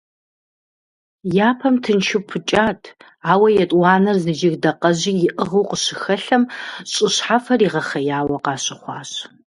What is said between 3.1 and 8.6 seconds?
ауэ етӀуанэр зы жыг дакъэжьи иӀыгъыу къащыхэлъэм, щӀы щхьэфэр игъэхъеяуэ